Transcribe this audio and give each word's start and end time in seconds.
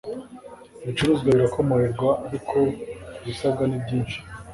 ibicuruzwa 0.83 1.27
birakomorerwa 1.35 2.09
ariko 2.25 2.57
ibisabwa 3.23 3.63
ni 3.67 3.77
byinshi 3.83 4.17